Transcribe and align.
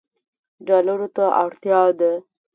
ډالرو 0.67 1.07
ته 1.15 1.23
اړتیا 1.43 1.81
ده 1.99 2.11